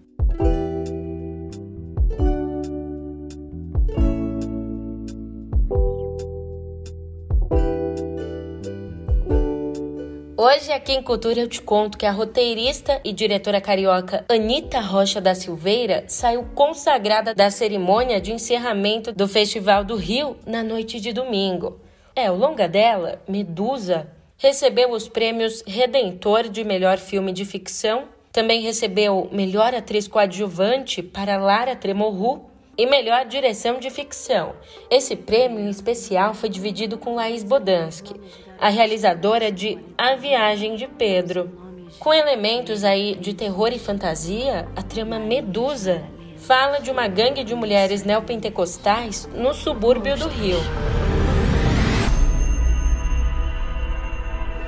Hoje 10.44 10.72
aqui 10.72 10.94
em 10.94 11.04
Cultura 11.04 11.40
eu 11.40 11.48
te 11.48 11.62
conto 11.62 12.00
que 12.00 12.06
a 12.08 12.12
roteirista 12.12 13.00
e 13.06 13.14
diretora 13.14 13.62
carioca 13.62 14.26
Anita 14.28 14.80
Rocha 14.80 15.22
da 15.22 15.36
Silveira 15.36 16.04
saiu 16.08 16.44
consagrada 16.56 17.36
da 17.36 17.52
cerimônia 17.52 18.20
de 18.20 18.34
encerramento 18.34 19.12
do 19.12 19.28
Festival 19.28 19.84
do 19.84 19.96
Rio 19.96 20.36
na 20.44 20.64
noite 20.64 21.00
de 21.00 21.14
domingo. 21.14 21.80
É, 22.16 22.32
o 22.32 22.36
longa 22.36 22.68
dela, 22.68 23.22
Medusa, 23.28 24.10
recebeu 24.36 24.90
os 24.90 25.08
prêmios 25.08 25.64
Redentor 25.68 26.50
de 26.50 26.64
melhor 26.64 26.98
filme 26.98 27.32
de 27.32 27.46
ficção, 27.46 28.06
também 28.32 28.62
recebeu 28.62 29.30
melhor 29.32 29.76
atriz 29.76 30.08
coadjuvante 30.08 31.04
para 31.04 31.38
Lara 31.38 31.76
Tremorru 31.76 32.50
e 32.76 32.88
melhor 32.88 33.26
direção 33.26 33.80
de 33.80 33.92
ficção. 33.92 34.56
Esse 34.90 35.16
prêmio 35.16 35.60
em 35.60 35.70
especial 35.70 36.34
foi 36.34 36.50
dividido 36.50 36.98
com 36.98 37.14
Laís 37.14 37.44
Bodansky, 37.44 38.16
a 38.62 38.70
realizadora 38.70 39.52
de 39.52 39.80
A 39.98 40.16
Viagem 40.16 40.76
de 40.76 40.88
Pedro. 40.88 41.50
Com 41.98 42.14
elementos 42.14 42.84
aí 42.84 43.16
de 43.16 43.34
terror 43.34 43.74
e 43.74 43.80
fantasia, 43.80 44.68
a 44.76 44.84
trama 44.84 45.18
Medusa 45.18 46.04
fala 46.38 46.80
de 46.80 46.92
uma 46.92 47.08
gangue 47.08 47.44
de 47.44 47.56
mulheres 47.56 48.04
neopentecostais 48.04 49.28
no 49.36 49.56
subúrbio 49.56 50.16
do 50.16 50.28
Rio. 50.28 50.60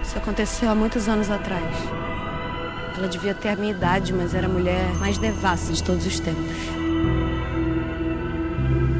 Isso 0.01 0.17
aconteceu 0.17 0.69
há 0.69 0.75
muitos 0.75 1.07
anos 1.07 1.29
atrás. 1.29 1.75
Ela 2.97 3.07
devia 3.07 3.35
ter 3.35 3.49
a 3.49 3.55
minha 3.55 3.73
idade, 3.73 4.11
mas 4.11 4.33
era 4.33 4.47
a 4.47 4.49
mulher 4.49 4.91
mais 4.95 5.19
devassa 5.19 5.71
de 5.71 5.83
todos 5.83 6.05
os 6.07 6.19
tempos. 6.19 6.55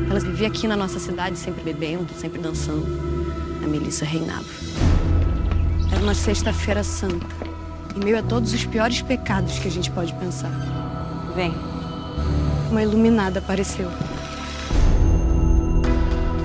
Ela 0.08 0.20
vivia 0.20 0.48
aqui 0.48 0.68
na 0.68 0.76
nossa 0.76 1.00
cidade, 1.00 1.40
sempre 1.40 1.64
bebendo, 1.64 2.14
sempre 2.14 2.40
dançando. 2.40 2.86
A 3.64 3.68
Melissa 3.68 4.06
reinava. 4.06 4.46
Uma 6.04 6.14
sexta-feira 6.14 6.84
santa, 6.84 7.26
em 7.96 8.04
meio 8.04 8.20
a 8.20 8.22
todos 8.22 8.54
os 8.54 8.66
piores 8.66 9.02
pecados 9.02 9.58
que 9.58 9.70
a 9.70 9.72
gente 9.72 9.90
pode 9.90 10.14
pensar. 10.16 10.52
Vem. 11.34 11.56
Uma 12.70 12.84
iluminada 12.84 13.40
apareceu. 13.40 13.90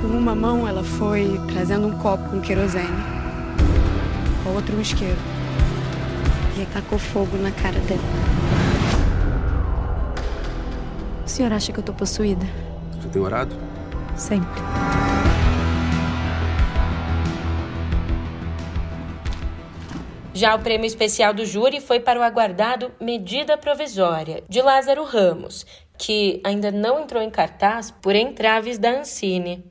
Com 0.01 0.17
uma 0.17 0.33
mão, 0.33 0.67
ela 0.69 0.85
foi 0.85 1.41
trazendo 1.53 1.89
um 1.89 1.99
copo 1.99 2.23
com 2.29 2.41
querosene, 2.41 2.87
com 4.45 4.51
a 4.51 4.53
outra 4.53 4.77
um 4.77 4.81
isqueiro. 4.81 5.19
E 6.57 6.61
aí 6.61 6.67
tacou 6.73 6.97
fogo 6.97 7.37
na 7.37 7.51
cara 7.51 7.81
dela. 7.81 8.01
O 11.27 11.29
senhor 11.29 11.53
acha 11.53 11.73
que 11.73 11.81
eu 11.81 11.85
tô 11.85 11.93
possuída? 11.93 12.47
Você 13.03 13.09
tem 13.09 13.21
orado? 13.21 13.57
Sempre. 14.15 14.63
Já 20.39 20.55
o 20.55 20.61
prêmio 20.61 20.87
especial 20.87 21.35
do 21.35 21.45
júri 21.45 21.81
foi 21.81 21.99
para 21.99 22.21
o 22.21 22.23
aguardado 22.23 22.93
Medida 23.01 23.59
Provisória, 23.59 24.45
de 24.49 24.63
Lázaro 24.63 25.03
Ramos, 25.03 25.67
que 25.99 26.41
ainda 26.45 26.71
não 26.71 27.03
entrou 27.03 27.21
em 27.21 27.29
cartaz 27.29 27.91
por 27.91 28.15
entraves 28.15 28.79
da 28.79 29.01
Ancine. 29.01 29.65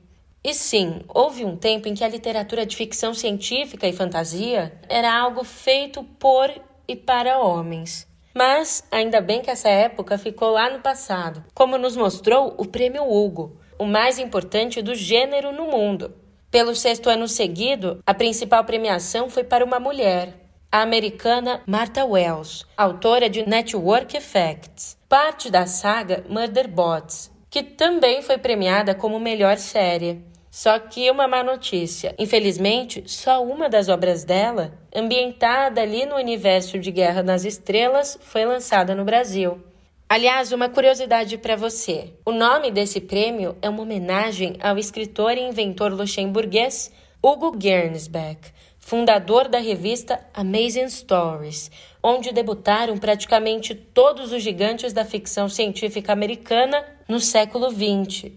E 0.44 0.52
sim, 0.52 1.00
houve 1.08 1.42
um 1.42 1.56
tempo 1.56 1.88
em 1.88 1.94
que 1.94 2.04
a 2.04 2.08
literatura 2.08 2.66
de 2.66 2.76
ficção 2.76 3.14
científica 3.14 3.88
e 3.88 3.94
fantasia 3.94 4.78
era 4.90 5.10
algo 5.10 5.42
feito 5.42 6.04
por 6.04 6.50
e 6.86 6.94
para 6.94 7.38
homens. 7.38 8.06
Mas 8.34 8.84
ainda 8.90 9.22
bem 9.22 9.40
que 9.40 9.50
essa 9.50 9.70
época 9.70 10.18
ficou 10.18 10.50
lá 10.50 10.68
no 10.68 10.80
passado, 10.80 11.42
como 11.54 11.78
nos 11.78 11.96
mostrou 11.96 12.54
o 12.58 12.66
Prêmio 12.66 13.10
Hugo, 13.10 13.58
o 13.78 13.86
mais 13.86 14.18
importante 14.18 14.82
do 14.82 14.94
gênero 14.94 15.50
no 15.50 15.64
mundo. 15.64 16.14
Pelo 16.50 16.74
sexto 16.74 17.08
ano 17.08 17.26
seguido, 17.26 18.02
a 18.06 18.12
principal 18.12 18.62
premiação 18.64 19.30
foi 19.30 19.44
para 19.44 19.64
uma 19.64 19.80
mulher, 19.80 20.47
a 20.70 20.82
americana 20.82 21.62
Martha 21.66 22.04
Wells, 22.04 22.66
autora 22.76 23.30
de 23.30 23.48
Network 23.48 24.14
Effects, 24.14 24.98
parte 25.08 25.50
da 25.50 25.66
saga 25.66 26.24
Murder 26.28 26.68
Bots, 26.68 27.30
que 27.48 27.62
também 27.62 28.20
foi 28.20 28.36
premiada 28.36 28.94
como 28.94 29.18
melhor 29.18 29.56
série. 29.56 30.22
Só 30.50 30.78
que 30.78 31.10
uma 31.10 31.26
má 31.26 31.42
notícia. 31.42 32.14
Infelizmente, 32.18 33.02
só 33.06 33.42
uma 33.42 33.68
das 33.68 33.88
obras 33.88 34.24
dela, 34.24 34.74
ambientada 34.94 35.80
ali 35.80 36.04
no 36.04 36.16
universo 36.16 36.78
de 36.78 36.90
Guerra 36.90 37.22
nas 37.22 37.44
Estrelas, 37.44 38.18
foi 38.20 38.44
lançada 38.44 38.94
no 38.94 39.04
Brasil. 39.04 39.62
Aliás, 40.06 40.52
uma 40.52 40.68
curiosidade 40.68 41.38
para 41.38 41.56
você: 41.56 42.12
o 42.26 42.32
nome 42.32 42.70
desse 42.70 43.00
prêmio 43.00 43.56
é 43.62 43.68
uma 43.68 43.82
homenagem 43.82 44.56
ao 44.60 44.76
escritor 44.78 45.32
e 45.36 45.48
inventor 45.48 45.92
luxemburguês 45.92 46.90
Hugo 47.22 47.56
Gernsback, 47.58 48.50
fundador 48.88 49.48
da 49.48 49.58
revista 49.58 50.18
Amazing 50.32 50.88
Stories, 50.88 51.70
onde 52.02 52.32
debutaram 52.32 52.96
praticamente 52.96 53.74
todos 53.74 54.32
os 54.32 54.42
gigantes 54.42 54.94
da 54.94 55.04
ficção 55.04 55.46
científica 55.46 56.10
americana 56.10 56.82
no 57.06 57.20
século 57.20 57.68
XX. 57.70 58.32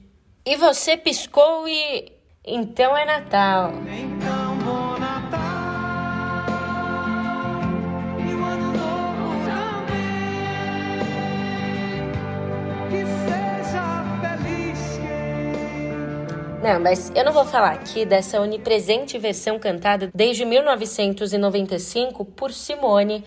E 0.46 0.58
você 0.58 0.98
piscou 0.98 1.66
e. 1.70 2.12
Então 2.46 2.98
é 2.98 3.06
Natal. 3.06 3.72
Então, 3.88 4.31
Não, 16.62 16.80
mas 16.80 17.12
eu 17.16 17.26
não 17.26 17.34
vou 17.34 17.44
falar 17.44 17.72
aqui 17.72 18.06
dessa 18.06 18.40
onipresente 18.40 19.18
versão 19.18 19.58
cantada 19.58 20.12
desde 20.14 20.46
1995 20.46 22.24
por 22.24 22.54
Simone 22.54 23.26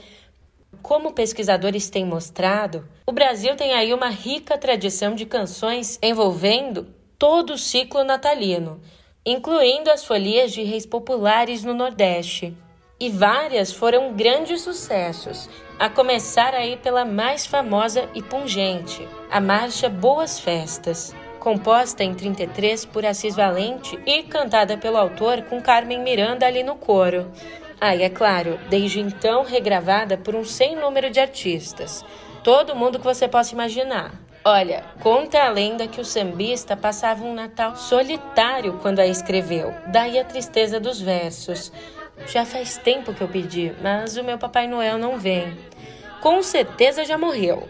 como 0.80 1.12
pesquisadores 1.12 1.88
têm 1.88 2.04
mostrado, 2.04 2.86
o 3.06 3.12
Brasil 3.12 3.56
tem 3.56 3.72
aí 3.72 3.94
uma 3.94 4.08
rica 4.08 4.58
tradição 4.58 5.14
de 5.14 5.24
canções 5.24 5.98
envolvendo 6.02 6.86
todo 7.18 7.54
o 7.54 7.58
ciclo 7.58 8.04
natalino, 8.04 8.80
incluindo 9.24 9.90
as 9.90 10.04
folias 10.04 10.52
de 10.52 10.62
reis 10.62 10.84
populares 10.84 11.64
no 11.64 11.72
Nordeste. 11.72 12.54
E 13.00 13.08
várias 13.08 13.72
foram 13.72 14.12
grandes 14.12 14.60
sucessos, 14.60 15.48
a 15.78 15.88
começar 15.88 16.54
aí 16.54 16.76
pela 16.76 17.04
mais 17.04 17.46
famosa 17.46 18.08
e 18.14 18.22
pungente, 18.22 19.08
a 19.30 19.40
marcha 19.40 19.88
Boas 19.88 20.38
Festas, 20.38 21.14
composta 21.44 22.02
em 22.02 22.14
33 22.14 22.86
por 22.86 23.04
Assis 23.04 23.36
Valente 23.36 23.98
e 24.06 24.22
cantada 24.22 24.78
pelo 24.78 24.96
autor 24.96 25.42
com 25.42 25.60
Carmen 25.60 26.00
Miranda 26.00 26.46
ali 26.46 26.62
no 26.62 26.74
coro. 26.74 27.30
Ah, 27.78 27.94
e 27.94 28.02
é 28.02 28.08
claro, 28.08 28.58
desde 28.70 28.98
então 28.98 29.44
regravada 29.44 30.16
por 30.16 30.34
um 30.34 30.42
sem 30.42 30.74
número 30.74 31.10
de 31.10 31.20
artistas. 31.20 32.02
Todo 32.42 32.74
mundo 32.74 32.98
que 32.98 33.04
você 33.04 33.28
possa 33.28 33.52
imaginar. 33.52 34.12
Olha, 34.42 34.84
conta 35.02 35.42
a 35.42 35.50
lenda 35.50 35.86
que 35.86 36.00
o 36.00 36.04
sambista 36.04 36.74
passava 36.74 37.22
um 37.22 37.34
Natal 37.34 37.76
solitário 37.76 38.78
quando 38.80 39.00
a 39.00 39.06
escreveu. 39.06 39.74
Daí 39.88 40.18
a 40.18 40.24
tristeza 40.24 40.80
dos 40.80 40.98
versos. 40.98 41.70
Já 42.26 42.46
faz 42.46 42.78
tempo 42.78 43.12
que 43.12 43.20
eu 43.20 43.28
pedi, 43.28 43.74
mas 43.82 44.16
o 44.16 44.24
meu 44.24 44.38
Papai 44.38 44.66
Noel 44.66 44.96
não 44.96 45.18
vem. 45.18 45.54
Com 46.22 46.42
certeza 46.42 47.04
já 47.04 47.18
morreu. 47.18 47.68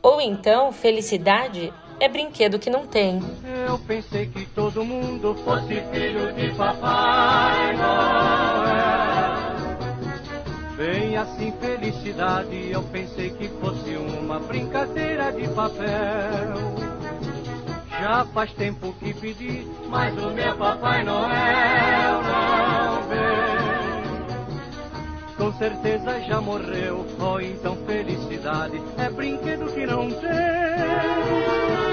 Ou 0.00 0.20
então, 0.20 0.72
felicidade 0.72 1.72
é 2.02 2.08
brinquedo 2.08 2.58
que 2.58 2.68
não 2.68 2.84
tem. 2.84 3.22
Eu 3.64 3.78
pensei 3.78 4.26
que 4.26 4.44
todo 4.46 4.84
mundo 4.84 5.36
fosse 5.44 5.80
filho 5.92 6.32
de 6.32 6.52
Papai 6.56 7.76
Noel. 7.76 9.22
Bem 10.76 11.16
assim, 11.16 11.52
felicidade, 11.60 12.70
eu 12.72 12.82
pensei 12.82 13.30
que 13.30 13.48
fosse 13.60 13.94
uma 13.94 14.40
brincadeira 14.40 15.30
de 15.30 15.46
papel. 15.46 16.74
Já 18.00 18.24
faz 18.34 18.52
tempo 18.54 18.92
que 18.98 19.14
pedi, 19.14 19.64
mas 19.88 20.12
o 20.20 20.30
meu 20.30 20.56
Papai 20.56 21.04
Noel 21.04 22.20
não 22.24 23.02
vem. 23.08 23.62
Com 25.36 25.52
certeza 25.56 26.20
já 26.22 26.40
morreu, 26.40 27.06
ou 27.20 27.40
então 27.40 27.76
felicidade 27.86 28.82
é 28.98 29.08
brinquedo 29.08 29.72
que 29.72 29.86
não 29.86 30.10
tem. 30.10 31.91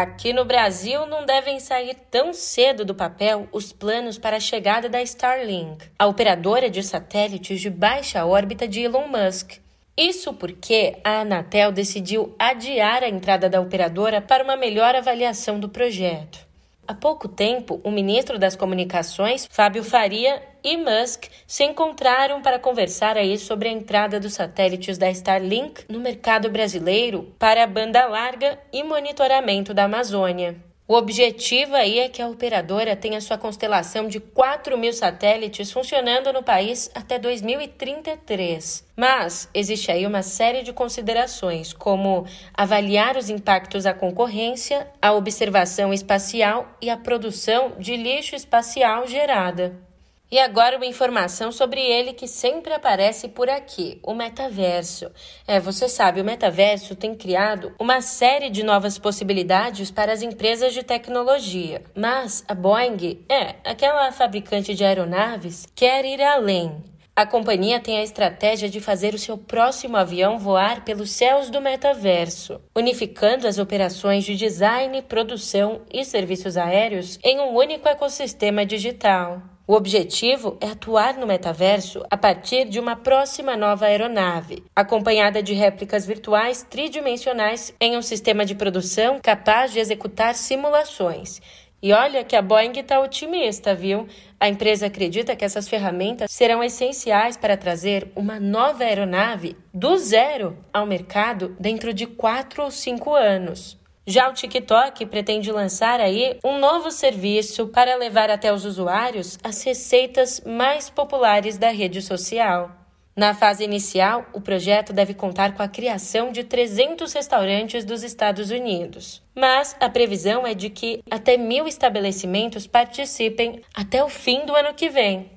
Aqui 0.00 0.32
no 0.32 0.44
Brasil 0.44 1.06
não 1.06 1.26
devem 1.26 1.58
sair 1.58 1.96
tão 2.08 2.32
cedo 2.32 2.84
do 2.84 2.94
papel 2.94 3.48
os 3.50 3.72
planos 3.72 4.16
para 4.16 4.36
a 4.36 4.40
chegada 4.40 4.88
da 4.88 5.02
Starlink, 5.02 5.86
a 5.98 6.06
operadora 6.06 6.70
de 6.70 6.84
satélites 6.84 7.60
de 7.60 7.68
baixa 7.68 8.24
órbita 8.24 8.68
de 8.68 8.82
Elon 8.82 9.08
Musk. 9.08 9.58
Isso 9.96 10.32
porque 10.34 10.96
a 11.02 11.22
Anatel 11.22 11.72
decidiu 11.72 12.32
adiar 12.38 13.02
a 13.02 13.08
entrada 13.08 13.48
da 13.50 13.60
operadora 13.60 14.20
para 14.22 14.44
uma 14.44 14.56
melhor 14.56 14.94
avaliação 14.94 15.58
do 15.58 15.68
projeto. 15.68 16.46
Há 16.88 16.94
pouco 16.94 17.28
tempo, 17.28 17.82
o 17.84 17.90
ministro 17.90 18.38
das 18.38 18.56
Comunicações, 18.56 19.46
Fábio 19.50 19.84
Faria, 19.84 20.42
e 20.64 20.74
Musk 20.78 21.26
se 21.46 21.62
encontraram 21.62 22.40
para 22.40 22.58
conversar 22.58 23.14
aí 23.18 23.36
sobre 23.36 23.68
a 23.68 23.72
entrada 23.72 24.18
dos 24.18 24.32
satélites 24.32 24.96
da 24.96 25.10
Starlink 25.10 25.84
no 25.86 26.00
mercado 26.00 26.48
brasileiro 26.48 27.34
para 27.38 27.62
a 27.62 27.66
banda 27.66 28.06
larga 28.06 28.58
e 28.72 28.82
monitoramento 28.82 29.74
da 29.74 29.84
Amazônia. 29.84 30.67
O 30.90 30.94
objetivo 30.94 31.76
aí 31.76 31.98
é 31.98 32.08
que 32.08 32.22
a 32.22 32.28
operadora 32.28 32.96
tenha 32.96 33.20
sua 33.20 33.36
constelação 33.36 34.08
de 34.08 34.18
4 34.18 34.78
mil 34.78 34.90
satélites 34.90 35.70
funcionando 35.70 36.32
no 36.32 36.42
país 36.42 36.90
até 36.94 37.18
2033. 37.18 38.86
Mas 38.96 39.50
existe 39.52 39.92
aí 39.92 40.06
uma 40.06 40.22
série 40.22 40.62
de 40.62 40.72
considerações, 40.72 41.74
como 41.74 42.24
avaliar 42.54 43.18
os 43.18 43.28
impactos 43.28 43.84
à 43.84 43.92
concorrência, 43.92 44.88
a 45.02 45.12
observação 45.12 45.92
espacial 45.92 46.66
e 46.80 46.88
a 46.88 46.96
produção 46.96 47.72
de 47.78 47.94
lixo 47.94 48.34
espacial 48.34 49.06
gerada. 49.06 49.87
E 50.30 50.38
agora 50.38 50.76
uma 50.76 50.84
informação 50.84 51.50
sobre 51.50 51.80
ele 51.80 52.12
que 52.12 52.28
sempre 52.28 52.74
aparece 52.74 53.28
por 53.28 53.48
aqui, 53.48 53.98
o 54.02 54.12
metaverso. 54.12 55.10
É, 55.46 55.58
você 55.58 55.88
sabe, 55.88 56.20
o 56.20 56.24
metaverso 56.24 56.94
tem 56.94 57.14
criado 57.14 57.72
uma 57.78 58.02
série 58.02 58.50
de 58.50 58.62
novas 58.62 58.98
possibilidades 58.98 59.90
para 59.90 60.12
as 60.12 60.20
empresas 60.20 60.74
de 60.74 60.82
tecnologia. 60.82 61.82
Mas 61.94 62.44
a 62.46 62.54
Boeing, 62.54 63.24
é, 63.26 63.54
aquela 63.64 64.12
fabricante 64.12 64.74
de 64.74 64.84
aeronaves, 64.84 65.66
quer 65.74 66.04
ir 66.04 66.20
além. 66.20 66.84
A 67.16 67.24
companhia 67.26 67.80
tem 67.80 67.98
a 67.98 68.02
estratégia 68.04 68.68
de 68.68 68.80
fazer 68.80 69.14
o 69.14 69.18
seu 69.18 69.36
próximo 69.36 69.96
avião 69.96 70.38
voar 70.38 70.84
pelos 70.84 71.10
céus 71.10 71.48
do 71.48 71.60
metaverso, 71.60 72.60
unificando 72.76 73.48
as 73.48 73.58
operações 73.58 74.24
de 74.24 74.36
design, 74.36 75.02
produção 75.02 75.80
e 75.90 76.04
serviços 76.04 76.56
aéreos 76.56 77.18
em 77.24 77.40
um 77.40 77.56
único 77.56 77.88
ecossistema 77.88 78.64
digital. 78.64 79.42
O 79.68 79.74
objetivo 79.74 80.56
é 80.62 80.68
atuar 80.68 81.18
no 81.18 81.26
metaverso 81.26 82.02
a 82.10 82.16
partir 82.16 82.70
de 82.70 82.80
uma 82.80 82.96
próxima 82.96 83.54
nova 83.54 83.84
aeronave, 83.84 84.64
acompanhada 84.74 85.42
de 85.42 85.52
réplicas 85.52 86.06
virtuais 86.06 86.66
tridimensionais 86.70 87.74
em 87.78 87.94
um 87.94 88.00
sistema 88.00 88.46
de 88.46 88.54
produção 88.54 89.20
capaz 89.22 89.70
de 89.70 89.78
executar 89.78 90.34
simulações. 90.34 91.42
E 91.82 91.92
olha 91.92 92.24
que 92.24 92.34
a 92.34 92.40
Boeing 92.40 92.78
está 92.78 92.98
otimista, 92.98 93.74
viu? 93.74 94.08
A 94.40 94.48
empresa 94.48 94.86
acredita 94.86 95.36
que 95.36 95.44
essas 95.44 95.68
ferramentas 95.68 96.30
serão 96.30 96.64
essenciais 96.64 97.36
para 97.36 97.54
trazer 97.54 98.10
uma 98.16 98.40
nova 98.40 98.84
aeronave 98.84 99.54
do 99.74 99.98
zero 99.98 100.56
ao 100.72 100.86
mercado 100.86 101.54
dentro 101.60 101.92
de 101.92 102.06
quatro 102.06 102.62
ou 102.62 102.70
cinco 102.70 103.14
anos. 103.14 103.78
Já 104.10 104.30
o 104.30 104.32
TikTok 104.32 105.04
pretende 105.04 105.52
lançar 105.52 106.00
aí 106.00 106.38
um 106.42 106.58
novo 106.58 106.90
serviço 106.90 107.68
para 107.68 107.94
levar 107.94 108.30
até 108.30 108.50
os 108.50 108.64
usuários 108.64 109.38
as 109.44 109.62
receitas 109.62 110.40
mais 110.46 110.88
populares 110.88 111.58
da 111.58 111.68
rede 111.68 112.00
social. 112.00 112.70
Na 113.14 113.34
fase 113.34 113.64
inicial, 113.64 114.24
o 114.32 114.40
projeto 114.40 114.94
deve 114.94 115.12
contar 115.12 115.54
com 115.54 115.62
a 115.62 115.68
criação 115.68 116.32
de 116.32 116.42
300 116.42 117.12
restaurantes 117.12 117.84
dos 117.84 118.02
Estados 118.02 118.50
Unidos. 118.50 119.22
Mas 119.34 119.76
a 119.78 119.90
previsão 119.90 120.46
é 120.46 120.54
de 120.54 120.70
que 120.70 121.02
até 121.10 121.36
mil 121.36 121.68
estabelecimentos 121.68 122.66
participem 122.66 123.60
até 123.74 124.02
o 124.02 124.08
fim 124.08 124.46
do 124.46 124.56
ano 124.56 124.72
que 124.72 124.88
vem. 124.88 125.30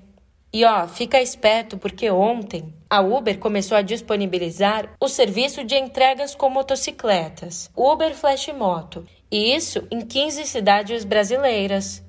E 0.53 0.63
ó, 0.63 0.87
fica 0.87 1.21
esperto 1.21 1.77
porque 1.77 2.09
ontem 2.09 2.73
a 2.91 2.99
Uber 2.99 3.39
começou 3.39 3.77
a 3.77 3.81
disponibilizar 3.81 4.89
o 4.99 5.07
serviço 5.07 5.63
de 5.63 5.77
entregas 5.77 6.35
com 6.35 6.49
motocicletas, 6.49 7.71
Uber 7.73 8.13
Flash 8.13 8.49
Moto, 8.49 9.07
e 9.31 9.55
isso 9.55 9.87
em 9.89 10.01
15 10.01 10.45
cidades 10.45 11.05
brasileiras. 11.05 12.03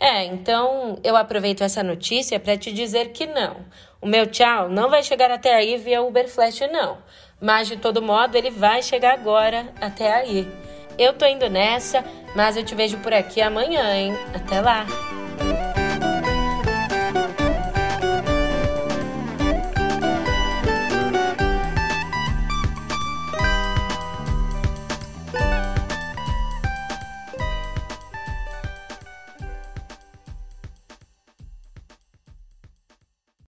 É, 0.00 0.24
então 0.24 0.98
eu 1.04 1.14
aproveito 1.14 1.60
essa 1.60 1.82
notícia 1.82 2.40
para 2.40 2.56
te 2.56 2.72
dizer 2.72 3.12
que 3.12 3.26
não. 3.26 3.66
O 4.00 4.06
meu 4.06 4.26
tchau 4.26 4.70
não 4.70 4.88
vai 4.88 5.02
chegar 5.02 5.30
até 5.30 5.54
aí 5.54 5.76
via 5.76 6.00
Uber 6.00 6.26
Flash, 6.26 6.60
não. 6.72 6.96
Mas 7.38 7.68
de 7.68 7.76
todo 7.76 8.00
modo 8.00 8.34
ele 8.34 8.50
vai 8.50 8.82
chegar 8.82 9.12
agora 9.12 9.74
até 9.78 10.10
aí. 10.10 10.48
Eu 10.96 11.12
tô 11.12 11.26
indo 11.26 11.50
nessa, 11.50 12.02
mas 12.34 12.56
eu 12.56 12.64
te 12.64 12.74
vejo 12.74 12.96
por 12.98 13.12
aqui 13.12 13.42
amanhã, 13.42 13.94
hein? 13.94 14.14
Até 14.34 14.58
lá! 14.62 14.86